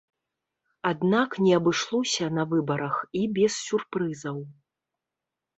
[0.91, 4.37] Аднак не абышлося на выбарах і без сюрпрызаў.